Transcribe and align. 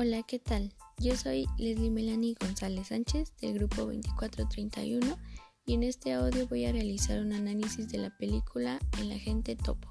Hola, 0.00 0.22
¿qué 0.22 0.38
tal? 0.38 0.72
Yo 0.98 1.16
soy 1.16 1.46
Leslie 1.58 1.90
Melanie 1.90 2.36
González 2.38 2.86
Sánchez 2.86 3.32
del 3.40 3.54
grupo 3.54 3.82
2431 3.82 5.18
y 5.66 5.74
en 5.74 5.82
este 5.82 6.12
audio 6.12 6.46
voy 6.46 6.66
a 6.66 6.72
realizar 6.72 7.18
un 7.18 7.32
análisis 7.32 7.88
de 7.88 7.98
la 7.98 8.16
película 8.16 8.78
El 9.00 9.10
agente 9.10 9.56
topo. 9.56 9.90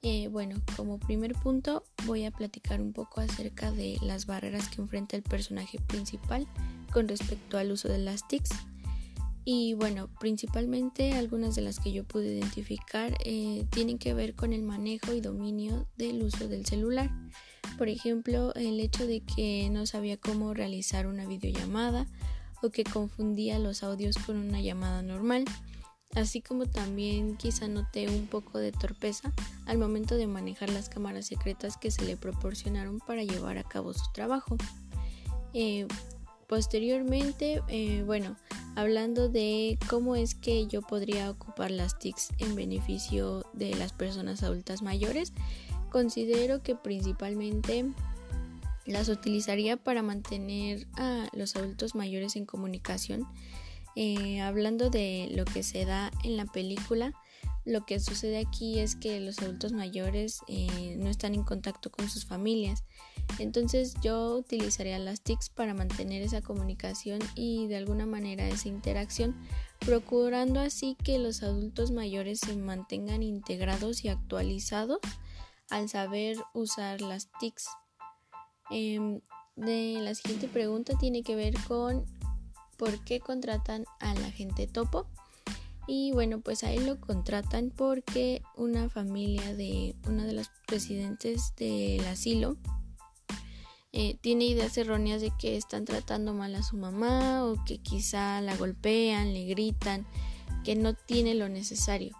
Eh, 0.00 0.28
bueno, 0.28 0.62
como 0.78 0.98
primer 0.98 1.34
punto 1.34 1.84
voy 2.06 2.24
a 2.24 2.30
platicar 2.30 2.80
un 2.80 2.94
poco 2.94 3.20
acerca 3.20 3.70
de 3.70 3.98
las 4.00 4.24
barreras 4.24 4.70
que 4.70 4.80
enfrenta 4.80 5.14
el 5.14 5.22
personaje 5.22 5.78
principal 5.78 6.46
con 6.90 7.06
respecto 7.06 7.58
al 7.58 7.70
uso 7.70 7.88
de 7.88 7.98
las 7.98 8.26
TICs. 8.26 8.48
Y 9.44 9.74
bueno, 9.74 10.08
principalmente 10.20 11.12
algunas 11.12 11.54
de 11.54 11.60
las 11.60 11.80
que 11.80 11.92
yo 11.92 12.04
pude 12.04 12.32
identificar 12.32 13.14
eh, 13.26 13.66
tienen 13.72 13.98
que 13.98 14.14
ver 14.14 14.34
con 14.34 14.54
el 14.54 14.62
manejo 14.62 15.12
y 15.12 15.20
dominio 15.20 15.86
del 15.98 16.22
uso 16.22 16.48
del 16.48 16.64
celular. 16.64 17.10
Por 17.78 17.88
ejemplo, 17.88 18.54
el 18.54 18.80
hecho 18.80 19.06
de 19.06 19.20
que 19.20 19.68
no 19.70 19.86
sabía 19.86 20.16
cómo 20.16 20.54
realizar 20.54 21.06
una 21.06 21.26
videollamada 21.26 22.06
o 22.62 22.70
que 22.70 22.84
confundía 22.84 23.58
los 23.58 23.82
audios 23.82 24.16
con 24.18 24.36
una 24.36 24.60
llamada 24.60 25.02
normal, 25.02 25.44
así 26.14 26.40
como 26.40 26.66
también 26.66 27.36
quizá 27.36 27.68
noté 27.68 28.08
un 28.08 28.26
poco 28.26 28.58
de 28.58 28.72
torpeza 28.72 29.32
al 29.66 29.78
momento 29.78 30.16
de 30.16 30.26
manejar 30.26 30.70
las 30.70 30.88
cámaras 30.88 31.26
secretas 31.26 31.76
que 31.76 31.90
se 31.90 32.04
le 32.04 32.16
proporcionaron 32.16 33.00
para 33.00 33.24
llevar 33.24 33.58
a 33.58 33.64
cabo 33.64 33.92
su 33.92 34.04
trabajo. 34.12 34.56
Eh, 35.54 35.86
posteriormente, 36.46 37.62
eh, 37.68 38.02
bueno, 38.04 38.36
hablando 38.76 39.28
de 39.28 39.78
cómo 39.88 40.16
es 40.16 40.34
que 40.34 40.66
yo 40.66 40.82
podría 40.82 41.30
ocupar 41.30 41.70
las 41.70 41.98
TICs 41.98 42.30
en 42.38 42.54
beneficio 42.54 43.44
de 43.52 43.74
las 43.74 43.92
personas 43.92 44.42
adultas 44.42 44.82
mayores, 44.82 45.32
considero 45.92 46.62
que 46.62 46.74
principalmente 46.74 47.84
las 48.86 49.08
utilizaría 49.10 49.76
para 49.76 50.02
mantener 50.02 50.88
a 50.96 51.28
los 51.34 51.54
adultos 51.54 51.94
mayores 51.94 52.34
en 52.34 52.46
comunicación. 52.46 53.28
Eh, 53.94 54.40
hablando 54.40 54.88
de 54.88 55.28
lo 55.32 55.44
que 55.44 55.62
se 55.62 55.84
da 55.84 56.10
en 56.24 56.38
la 56.38 56.46
película, 56.46 57.12
lo 57.66 57.84
que 57.84 58.00
sucede 58.00 58.38
aquí 58.38 58.78
es 58.78 58.96
que 58.96 59.20
los 59.20 59.38
adultos 59.40 59.72
mayores 59.72 60.40
eh, 60.48 60.96
no 60.98 61.10
están 61.10 61.34
en 61.34 61.44
contacto 61.44 61.90
con 61.90 62.08
sus 62.08 62.24
familias. 62.24 62.84
Entonces 63.38 63.94
yo 64.02 64.36
utilizaría 64.36 64.98
las 64.98 65.20
TICs 65.20 65.50
para 65.50 65.74
mantener 65.74 66.22
esa 66.22 66.40
comunicación 66.40 67.20
y 67.36 67.66
de 67.68 67.76
alguna 67.76 68.06
manera 68.06 68.48
esa 68.48 68.68
interacción, 68.68 69.36
procurando 69.78 70.58
así 70.58 70.96
que 71.04 71.18
los 71.18 71.42
adultos 71.42 71.92
mayores 71.92 72.40
se 72.40 72.56
mantengan 72.56 73.22
integrados 73.22 74.04
y 74.04 74.08
actualizados 74.08 74.98
al 75.72 75.88
saber 75.88 76.36
usar 76.52 77.00
las 77.00 77.28
TICs. 77.40 77.66
Em, 78.70 79.20
de 79.56 79.98
la 80.00 80.14
siguiente 80.14 80.46
pregunta 80.46 80.96
tiene 80.98 81.22
que 81.22 81.34
ver 81.34 81.54
con 81.66 82.04
por 82.76 83.02
qué 83.04 83.20
contratan 83.20 83.84
a 83.98 84.14
la 84.14 84.30
gente 84.30 84.66
topo. 84.66 85.06
Y 85.86 86.12
bueno, 86.12 86.40
pues 86.40 86.62
ahí 86.62 86.78
lo 86.78 87.00
contratan 87.00 87.72
porque 87.74 88.42
una 88.54 88.88
familia 88.88 89.54
de 89.54 89.96
una 90.06 90.24
de 90.24 90.32
las 90.32 90.50
residentes 90.68 91.54
del 91.56 92.06
asilo 92.06 92.56
eh, 93.92 94.16
tiene 94.20 94.44
ideas 94.44 94.76
erróneas 94.76 95.20
de 95.22 95.32
que 95.38 95.56
están 95.56 95.84
tratando 95.84 96.34
mal 96.34 96.54
a 96.54 96.62
su 96.62 96.76
mamá 96.76 97.44
o 97.44 97.62
que 97.64 97.78
quizá 97.78 98.40
la 98.42 98.56
golpean, 98.56 99.32
le 99.32 99.46
gritan, 99.46 100.06
que 100.64 100.76
no 100.76 100.94
tiene 100.94 101.34
lo 101.34 101.48
necesario. 101.48 102.16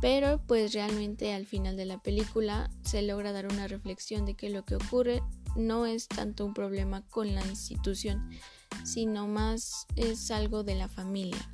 Pero 0.00 0.40
pues 0.46 0.72
realmente 0.72 1.34
al 1.34 1.46
final 1.46 1.76
de 1.76 1.84
la 1.84 1.98
película 1.98 2.70
se 2.82 3.02
logra 3.02 3.32
dar 3.32 3.46
una 3.46 3.66
reflexión 3.66 4.24
de 4.24 4.34
que 4.34 4.48
lo 4.48 4.64
que 4.64 4.76
ocurre 4.76 5.22
no 5.56 5.86
es 5.86 6.06
tanto 6.06 6.44
un 6.44 6.54
problema 6.54 7.02
con 7.08 7.34
la 7.34 7.44
institución, 7.46 8.30
sino 8.84 9.26
más 9.26 9.86
es 9.96 10.30
algo 10.30 10.62
de 10.62 10.76
la 10.76 10.88
familia. 10.88 11.52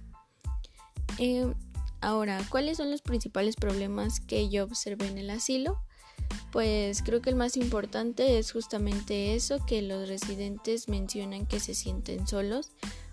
Em, 1.19 1.55
ahora, 2.01 2.41
¿cuáles 2.51 2.77
son 2.77 2.91
los 2.91 3.03
principales 3.03 3.57
problemas 3.57 4.21
que 4.21 4.49
yo 4.49 4.65
observé 4.65 5.09
en 5.09 5.19
el 5.19 5.31
asilo? 5.31 5.81
Pues 6.53 7.03
creo 7.03 7.21
que 7.21 7.31
el 7.31 7.37
más 7.37 7.57
importante 7.57 8.39
es 8.39 8.53
justamente 8.53 9.35
eso, 9.35 9.65
que 9.67 9.83
los 9.83 10.09
residentes 10.09 10.89
mencionan 10.89 11.47
que 11.47 11.61
se 11.61 11.75
sienten 11.75 12.27
solos, 12.27 12.73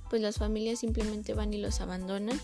pues 0.10 0.22
las 0.22 0.38
familias 0.38 0.80
simplemente 0.80 1.34
van 1.34 1.54
y 1.54 1.58
los 1.58 1.80
abandonan, 1.82 2.40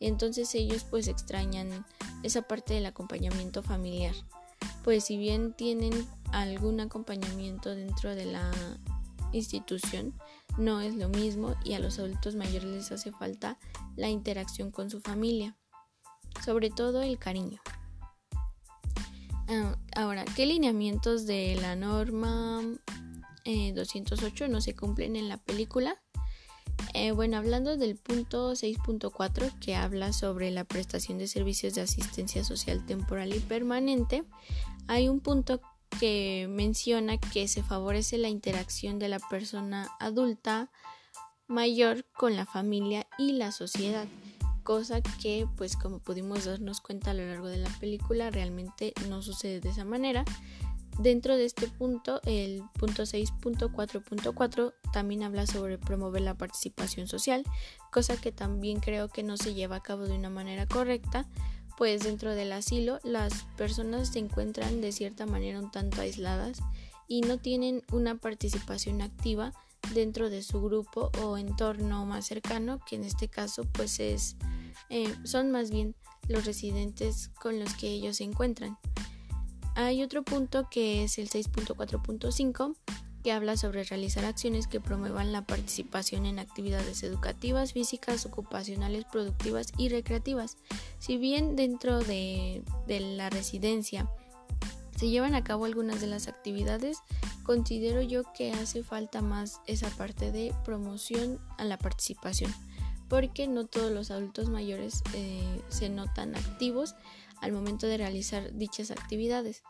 y 0.00 0.08
entonces 0.08 0.52
ellos 0.54 0.84
pues 0.84 1.06
extrañan 1.06 1.86
esa 2.24 2.42
parte 2.42 2.74
del 2.74 2.86
acompañamiento 2.86 3.62
familiar. 3.62 4.14
Pues 4.82 5.04
si 5.04 5.18
bien 5.18 5.52
tienen 5.52 5.92
algún 6.32 6.80
acompañamiento 6.80 7.74
dentro 7.74 8.14
de 8.14 8.24
la 8.24 8.50
institución, 9.32 10.14
no 10.58 10.80
es 10.80 10.96
lo 10.96 11.08
mismo 11.08 11.54
y 11.64 11.74
a 11.74 11.78
los 11.78 11.98
adultos 11.98 12.34
mayores 12.34 12.64
les 12.64 12.92
hace 12.92 13.12
falta 13.12 13.58
la 13.94 14.08
interacción 14.08 14.70
con 14.70 14.90
su 14.90 15.00
familia, 15.00 15.56
sobre 16.44 16.70
todo 16.70 17.02
el 17.02 17.18
cariño. 17.18 17.60
Ah, 19.48 19.76
ahora, 19.96 20.24
¿qué 20.34 20.46
lineamientos 20.46 21.26
de 21.26 21.58
la 21.60 21.76
norma 21.76 22.62
208 23.44 24.44
eh, 24.44 24.48
no 24.48 24.60
se 24.60 24.74
cumplen 24.74 25.16
en 25.16 25.28
la 25.28 25.36
película? 25.36 26.00
Eh, 26.94 27.12
bueno, 27.12 27.36
hablando 27.36 27.76
del 27.76 27.96
punto 27.96 28.52
6.4 28.52 29.58
que 29.60 29.74
habla 29.74 30.12
sobre 30.12 30.50
la 30.50 30.64
prestación 30.64 31.18
de 31.18 31.28
servicios 31.28 31.74
de 31.74 31.82
asistencia 31.82 32.44
social 32.44 32.84
temporal 32.84 33.34
y 33.34 33.40
permanente, 33.40 34.24
hay 34.86 35.08
un 35.08 35.20
punto 35.20 35.60
que 35.98 36.46
menciona 36.48 37.18
que 37.18 37.48
se 37.48 37.62
favorece 37.62 38.18
la 38.18 38.28
interacción 38.28 38.98
de 38.98 39.08
la 39.08 39.18
persona 39.18 39.88
adulta 39.98 40.70
mayor 41.46 42.06
con 42.16 42.36
la 42.36 42.46
familia 42.46 43.06
y 43.18 43.32
la 43.32 43.50
sociedad, 43.50 44.06
cosa 44.62 45.00
que 45.00 45.48
pues 45.56 45.76
como 45.76 45.98
pudimos 45.98 46.44
darnos 46.44 46.80
cuenta 46.80 47.10
a 47.10 47.14
lo 47.14 47.26
largo 47.26 47.48
de 47.48 47.56
la 47.56 47.70
película 47.80 48.30
realmente 48.30 48.94
no 49.08 49.20
sucede 49.20 49.60
de 49.60 49.70
esa 49.70 49.84
manera. 49.84 50.24
Dentro 51.00 51.38
de 51.38 51.46
este 51.46 51.66
punto, 51.66 52.20
el 52.26 52.62
punto 52.78 53.04
6.4.4 53.04 54.74
también 54.92 55.22
habla 55.22 55.46
sobre 55.46 55.78
promover 55.78 56.20
la 56.20 56.36
participación 56.36 57.08
social, 57.08 57.42
cosa 57.90 58.20
que 58.20 58.32
también 58.32 58.80
creo 58.80 59.08
que 59.08 59.22
no 59.22 59.38
se 59.38 59.54
lleva 59.54 59.76
a 59.76 59.82
cabo 59.82 60.04
de 60.04 60.14
una 60.14 60.28
manera 60.28 60.66
correcta, 60.66 61.26
pues 61.78 62.02
dentro 62.02 62.34
del 62.34 62.52
asilo 62.52 62.98
las 63.02 63.44
personas 63.56 64.12
se 64.12 64.18
encuentran 64.18 64.82
de 64.82 64.92
cierta 64.92 65.24
manera 65.24 65.58
un 65.58 65.70
tanto 65.70 66.02
aisladas 66.02 66.58
y 67.08 67.22
no 67.22 67.38
tienen 67.38 67.82
una 67.90 68.16
participación 68.16 69.00
activa 69.00 69.54
dentro 69.94 70.28
de 70.28 70.42
su 70.42 70.60
grupo 70.60 71.10
o 71.22 71.38
entorno 71.38 72.04
más 72.04 72.26
cercano, 72.26 72.78
que 72.86 72.96
en 72.96 73.04
este 73.04 73.28
caso 73.28 73.62
pues 73.72 74.00
es, 74.00 74.36
eh, 74.90 75.10
son 75.24 75.50
más 75.50 75.70
bien 75.70 75.94
los 76.28 76.44
residentes 76.44 77.30
con 77.40 77.58
los 77.58 77.72
que 77.72 77.88
ellos 77.88 78.18
se 78.18 78.24
encuentran. 78.24 78.76
Hay 79.74 80.02
otro 80.02 80.22
punto 80.22 80.68
que 80.70 81.04
es 81.04 81.18
el 81.18 81.28
6.4.5 81.28 82.74
que 83.22 83.32
habla 83.32 83.56
sobre 83.56 83.84
realizar 83.84 84.24
acciones 84.24 84.66
que 84.66 84.80
promuevan 84.80 85.32
la 85.32 85.42
participación 85.42 86.26
en 86.26 86.38
actividades 86.38 87.02
educativas, 87.02 87.72
físicas, 87.72 88.24
ocupacionales, 88.24 89.04
productivas 89.04 89.72
y 89.76 89.88
recreativas. 89.88 90.56
Si 90.98 91.18
bien 91.18 91.56
dentro 91.56 92.00
de, 92.00 92.62
la 92.86 93.30
residencia 93.30 94.08
se 94.96 95.08
llevan 95.08 95.34
a 95.34 95.44
cabo 95.44 95.64
algunas 95.64 96.00
de 96.00 96.06
las 96.06 96.28
actividades, 96.28 96.98
considero 97.42 98.02
yo 98.02 98.22
que 98.34 98.52
hace 98.52 98.82
falta 98.82 99.22
más 99.22 99.60
esa 99.66 99.88
parte 99.90 100.32
de 100.32 100.54
promoción 100.64 101.38
a 101.58 101.64
la 101.64 101.78
participación, 101.78 102.52
porque 103.08 103.48
no 103.48 103.66
todos 103.66 103.90
los 103.92 104.10
adultos 104.10 104.48
mayores 104.48 105.02
eh, 105.14 105.62
se 105.68 105.88
notan 105.88 106.36
activos 106.36 106.94
al 107.40 107.52
momento 107.52 107.86
de 107.86 107.96
realizar 107.96 108.52
dichas 108.54 108.90
actividades. 108.90 109.62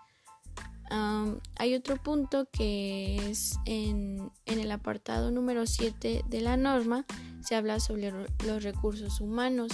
Hay 1.57 1.75
otro 1.75 1.97
punto 2.03 2.49
que 2.51 3.31
es 3.31 3.59
en, 3.65 4.31
el 4.47 4.71
apartado 4.73 5.31
número 5.31 5.67
7 5.67 6.25
de 6.27 6.41
la 6.41 6.57
norma, 6.57 7.07
se 7.43 7.55
habla 7.55 7.79
sobre 7.81 8.13
los 8.45 8.63
recursos 8.63 9.21
humanos. 9.21 9.71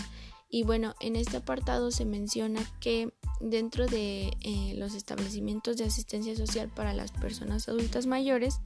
Y 0.49 0.63
bueno, 0.63 0.95
en 1.01 1.17
este 1.17 1.39
apartado 1.39 1.91
se 1.91 2.05
menciona 2.05 2.61
que 2.81 3.13
dentro 3.41 3.87
de 3.87 4.37
eh, 4.43 4.75
los 4.77 4.95
establecimientos 4.95 5.77
de 5.77 5.85
asistencia 5.85 6.37
social 6.37 6.69
para 6.69 6.93
las 6.93 7.11
personas 7.11 7.69
adultas 7.69 8.07
mayores 8.07 8.61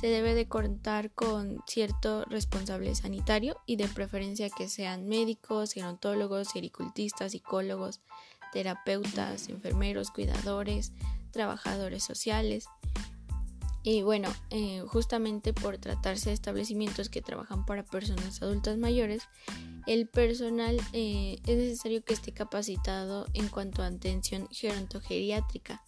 se 0.00 0.06
debe 0.06 0.34
de 0.34 0.48
contar 0.48 1.10
con 1.10 1.62
cierto 1.66 2.24
responsable 2.24 2.94
sanitario 2.94 3.56
y 3.66 3.76
de 3.76 3.88
preferencia 3.88 4.48
que 4.48 4.68
sean 4.68 5.06
médicos, 5.06 5.72
gerontólogos, 5.72 6.48
agricultistas, 6.54 7.32
psicólogos, 7.32 8.00
terapeutas, 8.52 9.48
enfermeros, 9.48 10.10
cuidadores, 10.10 10.92
trabajadores 11.30 12.04
sociales. 12.04 12.66
Y 13.82 14.02
bueno, 14.02 14.28
eh, 14.50 14.82
justamente 14.86 15.52
por 15.52 15.78
tratarse 15.78 16.30
de 16.30 16.34
establecimientos 16.34 17.08
que 17.08 17.22
trabajan 17.22 17.64
para 17.64 17.84
personas 17.84 18.42
adultas 18.42 18.76
mayores, 18.76 19.22
el 19.86 20.08
personal 20.08 20.78
eh, 20.92 21.38
es 21.46 21.56
necesario 21.56 22.04
que 22.04 22.12
esté 22.12 22.32
capacitado 22.32 23.26
en 23.32 23.48
cuanto 23.48 23.82
a 23.82 23.86
atención 23.86 24.48
gerontogeriátrica. 24.50 25.82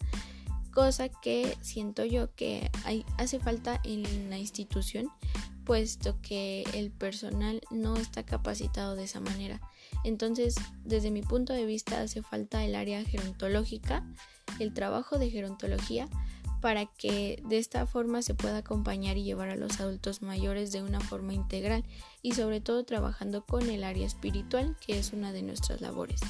cosa 0.73 1.09
que 1.09 1.57
siento 1.61 2.05
yo 2.05 2.33
que 2.33 2.71
hay, 2.85 3.05
hace 3.17 3.39
falta 3.39 3.81
en 3.83 4.29
la 4.29 4.37
institución 4.37 5.11
puesto 5.65 6.19
que 6.21 6.63
el 6.73 6.91
personal 6.91 7.61
no 7.71 7.95
está 7.95 8.23
capacitado 8.23 8.95
de 8.95 9.03
esa 9.03 9.19
manera. 9.19 9.61
Entonces, 10.03 10.55
desde 10.83 11.11
mi 11.11 11.21
punto 11.21 11.53
de 11.53 11.65
vista, 11.65 12.01
hace 12.01 12.21
falta 12.21 12.63
el 12.63 12.75
área 12.75 13.03
gerontológica, 13.03 14.05
el 14.59 14.73
trabajo 14.73 15.17
de 15.17 15.29
gerontología, 15.29 16.07
para 16.61 16.85
que 16.85 17.41
de 17.45 17.57
esta 17.57 17.85
forma 17.87 18.21
se 18.21 18.35
pueda 18.35 18.57
acompañar 18.57 19.17
y 19.17 19.23
llevar 19.23 19.49
a 19.49 19.55
los 19.55 19.79
adultos 19.79 20.21
mayores 20.21 20.71
de 20.71 20.83
una 20.83 20.99
forma 20.99 21.33
integral 21.33 21.83
y 22.21 22.33
sobre 22.33 22.61
todo 22.61 22.85
trabajando 22.85 23.45
con 23.45 23.69
el 23.69 23.83
área 23.83 24.05
espiritual, 24.05 24.77
que 24.85 24.99
es 24.99 25.11
una 25.11 25.33
de 25.33 25.41
nuestras 25.41 25.81
labores. 25.81 26.21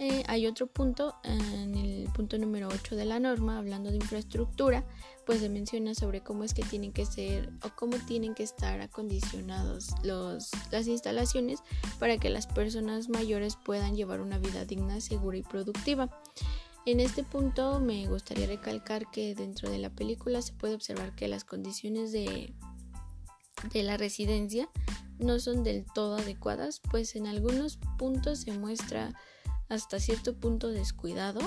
Eh, 0.00 0.22
hay 0.28 0.46
otro 0.46 0.68
punto, 0.68 1.16
en 1.24 1.74
el 1.74 2.08
punto 2.14 2.38
número 2.38 2.68
8 2.68 2.94
de 2.94 3.04
la 3.04 3.18
norma, 3.18 3.58
hablando 3.58 3.90
de 3.90 3.96
infraestructura, 3.96 4.86
pues 5.26 5.40
se 5.40 5.48
menciona 5.48 5.94
sobre 5.94 6.22
cómo 6.22 6.44
es 6.44 6.54
que 6.54 6.62
tienen 6.62 6.92
que 6.92 7.04
ser 7.04 7.50
o 7.64 7.70
cómo 7.74 7.96
tienen 8.06 8.34
que 8.34 8.44
estar 8.44 8.80
acondicionados 8.80 9.90
los, 10.04 10.50
las 10.70 10.86
instalaciones 10.86 11.60
para 11.98 12.16
que 12.16 12.30
las 12.30 12.46
personas 12.46 13.08
mayores 13.08 13.56
puedan 13.56 13.96
llevar 13.96 14.20
una 14.20 14.38
vida 14.38 14.64
digna, 14.64 15.00
segura 15.00 15.36
y 15.36 15.42
productiva. 15.42 16.08
En 16.86 17.00
este 17.00 17.24
punto 17.24 17.80
me 17.80 18.06
gustaría 18.06 18.46
recalcar 18.46 19.10
que 19.10 19.34
dentro 19.34 19.68
de 19.68 19.78
la 19.78 19.90
película 19.90 20.42
se 20.42 20.52
puede 20.52 20.74
observar 20.74 21.14
que 21.16 21.26
las 21.26 21.44
condiciones 21.44 22.12
de, 22.12 22.54
de 23.72 23.82
la 23.82 23.96
residencia 23.96 24.70
no 25.18 25.40
son 25.40 25.64
del 25.64 25.84
todo 25.84 26.16
adecuadas, 26.16 26.80
pues 26.88 27.16
en 27.16 27.26
algunos 27.26 27.78
puntos 27.98 28.40
se 28.42 28.52
muestra 28.52 29.12
hasta 29.68 30.00
cierto 30.00 30.34
punto 30.34 30.68
descuidado 30.68 31.40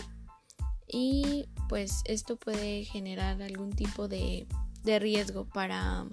y 0.87 1.47
pues 1.69 2.01
esto 2.05 2.35
puede 2.35 2.83
generar 2.83 3.41
algún 3.41 3.71
tipo 3.71 4.07
de, 4.07 4.47
riesgo 4.83 5.45
para, 5.45 6.05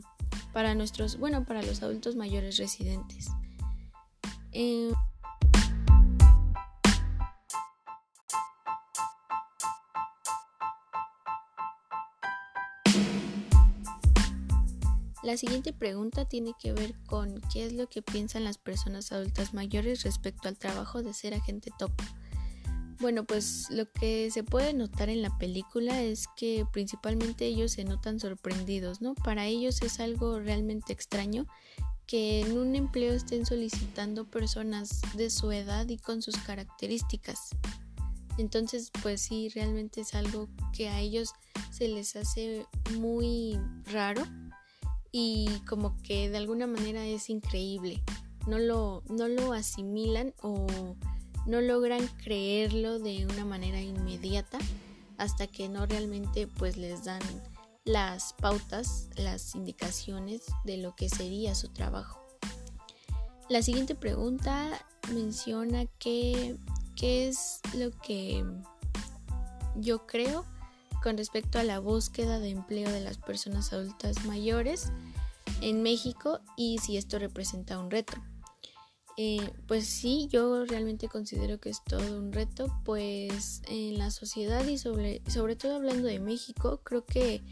para, 0.52 0.74
nuestros, 0.74 1.18
bueno, 1.18 1.44
para 1.44 1.62
los 1.62 1.82
adultos 1.82 2.14
mayores 2.16 2.56
residentes. 2.58 3.28
Em, 4.52 4.92
La 15.28 15.36
siguiente 15.36 15.74
pregunta 15.74 16.24
tiene 16.24 16.54
que 16.58 16.72
ver 16.72 16.94
con 17.04 17.42
qué 17.52 17.66
es 17.66 17.74
lo 17.74 17.86
que 17.86 18.00
piensan 18.00 18.44
las 18.44 18.56
personas 18.56 19.12
adultas 19.12 19.52
mayores 19.52 20.02
respecto 20.04 20.48
al 20.48 20.56
trabajo 20.56 21.02
de 21.02 21.12
ser 21.12 21.34
agente 21.34 21.70
top. 21.78 21.92
Bueno, 22.98 23.24
pues 23.24 23.66
lo 23.68 23.92
que 23.92 24.30
se 24.30 24.42
puede 24.42 24.72
notar 24.72 25.10
en 25.10 25.20
la 25.20 25.36
película 25.36 26.00
es 26.00 26.28
que 26.34 26.64
principalmente 26.72 27.44
ellos 27.44 27.72
se 27.72 27.84
notan 27.84 28.18
sorprendidos, 28.18 29.02
¿no? 29.02 29.14
Para 29.16 29.44
ellos 29.44 29.82
es 29.82 30.00
algo 30.00 30.40
realmente 30.40 30.94
extraño 30.94 31.46
que 32.06 32.40
en 32.40 32.56
un 32.56 32.74
empleo 32.74 33.12
estén 33.12 33.44
solicitando 33.44 34.24
personas 34.30 35.02
de 35.14 35.28
su 35.28 35.52
edad 35.52 35.86
y 35.90 35.98
con 35.98 36.22
sus 36.22 36.38
características. 36.38 37.50
Entonces, 38.38 38.90
pues 39.02 39.20
sí, 39.20 39.50
realmente 39.54 40.00
es 40.00 40.14
algo 40.14 40.48
que 40.72 40.88
a 40.88 41.00
ellos 41.00 41.34
se 41.70 41.86
les 41.86 42.16
hace 42.16 42.64
muy 42.96 43.60
raro 43.92 44.24
y 45.12 45.48
como 45.66 46.00
que 46.02 46.28
de 46.28 46.36
alguna 46.36 46.66
manera 46.66 47.04
es 47.04 47.30
increíble. 47.30 48.02
No 48.46 48.58
lo, 48.58 49.02
no 49.08 49.28
lo 49.28 49.52
asimilan 49.52 50.34
o 50.42 50.66
no 51.46 51.60
logran 51.60 52.06
creerlo 52.22 52.98
de 52.98 53.26
una 53.26 53.44
manera 53.44 53.80
inmediata 53.80 54.58
hasta 55.16 55.46
que 55.46 55.68
no 55.68 55.86
realmente 55.86 56.46
pues 56.46 56.76
les 56.76 57.04
dan 57.04 57.22
las 57.84 58.34
pautas, 58.34 59.08
las 59.16 59.54
indicaciones 59.54 60.42
de 60.64 60.76
lo 60.76 60.94
que 60.94 61.08
sería 61.08 61.54
su 61.54 61.68
trabajo. 61.68 62.20
La 63.48 63.62
siguiente 63.62 63.94
pregunta 63.94 64.86
menciona 65.12 65.86
que, 65.98 66.56
qué 66.96 67.28
es 67.28 67.60
lo 67.74 67.90
que 67.90 68.44
yo 69.76 70.06
creo 70.06 70.44
con 71.02 71.16
respecto 71.16 71.58
a 71.58 71.64
la 71.64 71.78
búsqueda 71.78 72.38
de 72.38 72.50
empleo 72.50 72.90
de 72.90 73.00
las 73.00 73.18
personas 73.18 73.72
adultas 73.72 74.24
mayores 74.24 74.92
en 75.60 75.82
México 75.82 76.40
y 76.56 76.78
si 76.78 76.96
esto 76.96 77.18
representa 77.18 77.78
un 77.78 77.90
reto. 77.90 78.14
Eh, 79.16 79.50
pues 79.66 79.86
sí, 79.86 80.28
yo 80.30 80.64
realmente 80.64 81.08
considero 81.08 81.58
que 81.58 81.70
es 81.70 81.82
todo 81.82 82.16
un 82.16 82.32
reto, 82.32 82.72
pues 82.84 83.62
en 83.66 83.98
la 83.98 84.12
sociedad 84.12 84.64
y 84.64 84.78
sobre, 84.78 85.22
sobre 85.28 85.56
todo 85.56 85.74
hablando 85.74 86.06
de 86.06 86.20
México, 86.20 86.80
creo 86.84 87.04
que 87.04 87.42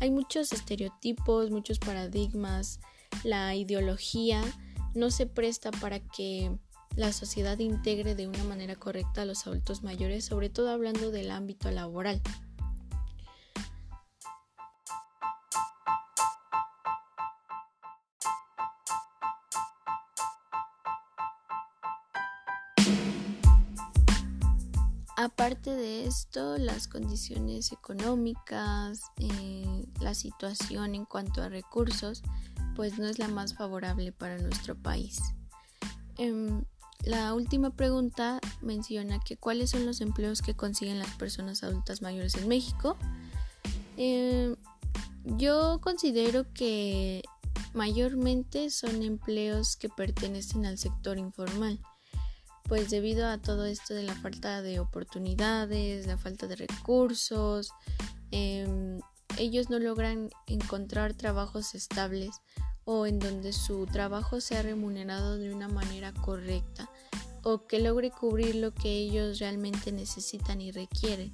hay 0.00 0.10
muchos 0.12 0.52
estereotipos, 0.52 1.50
muchos 1.50 1.80
paradigmas, 1.80 2.78
la 3.24 3.56
ideología 3.56 4.42
no 4.94 5.10
se 5.10 5.26
presta 5.26 5.72
para 5.72 5.98
que 5.98 6.56
la 6.94 7.12
sociedad 7.12 7.58
integre 7.58 8.14
de 8.14 8.28
una 8.28 8.44
manera 8.44 8.76
correcta 8.76 9.22
a 9.22 9.24
los 9.24 9.46
adultos 9.46 9.82
mayores, 9.82 10.24
sobre 10.24 10.50
todo 10.50 10.70
hablando 10.70 11.10
del 11.10 11.32
ámbito 11.32 11.70
laboral. 11.70 12.22
Aparte 25.20 25.74
de 25.74 26.06
esto, 26.06 26.58
las 26.58 26.86
condiciones 26.86 27.72
económicas, 27.72 29.00
eh, 29.16 29.84
la 30.00 30.14
situación 30.14 30.94
en 30.94 31.06
cuanto 31.06 31.42
a 31.42 31.48
recursos, 31.48 32.22
pues 32.76 33.00
no 33.00 33.08
es 33.08 33.18
la 33.18 33.26
más 33.26 33.54
favorable 33.54 34.12
para 34.12 34.38
nuestro 34.38 34.76
país. 34.76 35.18
Em, 36.18 36.62
la 37.02 37.34
última 37.34 37.70
pregunta 37.70 38.38
menciona 38.62 39.18
que 39.18 39.36
cuáles 39.36 39.70
son 39.70 39.86
los 39.86 40.00
empleos 40.02 40.40
que 40.40 40.54
consiguen 40.54 41.00
las 41.00 41.10
personas 41.16 41.64
adultas 41.64 42.00
mayores 42.00 42.36
en 42.36 42.46
México. 42.46 42.96
Em, 43.96 44.54
yo 45.24 45.80
considero 45.80 46.46
que 46.54 47.24
mayormente 47.74 48.70
son 48.70 49.02
empleos 49.02 49.74
que 49.74 49.88
pertenecen 49.88 50.64
al 50.64 50.78
sector 50.78 51.18
informal 51.18 51.80
pues 52.68 52.90
debido 52.90 53.26
a 53.26 53.38
todo 53.38 53.64
esto 53.64 53.94
de 53.94 54.02
la 54.02 54.14
falta 54.14 54.60
de 54.60 54.78
oportunidades, 54.78 56.06
la 56.06 56.18
falta 56.18 56.46
de 56.46 56.56
recursos, 56.56 57.72
em, 58.30 59.00
ellos 59.38 59.70
no 59.70 59.78
logran 59.78 60.28
encontrar 60.46 61.14
trabajos 61.14 61.74
estables 61.74 62.42
o 62.84 63.06
en 63.06 63.18
donde 63.18 63.52
su 63.52 63.86
trabajo 63.86 64.40
sea 64.40 64.62
remunerado 64.62 65.38
de 65.38 65.52
una 65.52 65.68
manera 65.68 66.12
correcta 66.12 66.90
o 67.42 67.66
que 67.66 67.80
logre 67.80 68.10
cubrir 68.10 68.56
lo 68.56 68.74
que 68.74 68.90
ellos 68.90 69.38
realmente 69.38 69.90
necesitan 69.90 70.60
y 70.60 70.70
requieren. 70.70 71.32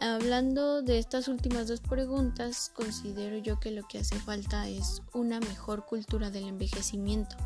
Hablando 0.00 0.82
de 0.82 0.98
estas 0.98 1.28
últimas 1.28 1.68
dos 1.68 1.80
preguntas, 1.80 2.70
considero 2.74 3.38
yo 3.38 3.58
que 3.58 3.70
lo 3.70 3.86
que 3.88 3.98
hace 3.98 4.18
falta 4.18 4.68
es 4.68 5.02
una 5.14 5.40
mejor 5.40 5.86
cultura 5.86 6.30
del 6.30 6.44
envejecimiento 6.44 7.36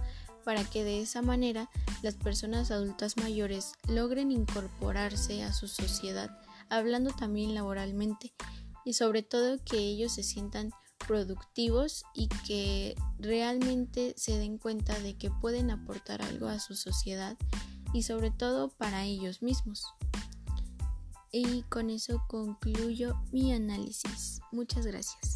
para 0.48 0.64
que 0.64 0.82
de 0.82 1.02
esa 1.02 1.20
manera 1.20 1.68
las 2.00 2.14
personas 2.14 2.70
adultas 2.70 3.18
mayores 3.18 3.74
logren 3.86 4.32
incorporarse 4.32 5.42
a 5.42 5.52
su 5.52 5.68
sociedad, 5.68 6.40
hablando 6.70 7.10
también 7.10 7.54
laboralmente, 7.54 8.32
y 8.82 8.94
sobre 8.94 9.22
todo 9.22 9.62
que 9.62 9.76
ellos 9.76 10.12
se 10.12 10.22
sientan 10.22 10.70
productivos 11.06 12.02
y 12.14 12.28
que 12.46 12.94
realmente 13.18 14.14
se 14.16 14.38
den 14.38 14.56
cuenta 14.56 14.98
de 15.00 15.18
que 15.18 15.30
pueden 15.30 15.70
aportar 15.70 16.22
algo 16.22 16.48
a 16.48 16.60
su 16.60 16.74
sociedad 16.74 17.36
y 17.92 18.04
sobre 18.04 18.30
todo 18.30 18.70
para 18.70 19.04
ellos 19.04 19.42
mismos. 19.42 19.84
Y 21.30 21.60
con 21.64 21.90
eso 21.90 22.24
concluyo 22.26 23.20
mi 23.32 23.52
análisis. 23.52 24.40
Muchas 24.50 24.86
gracias. 24.86 25.34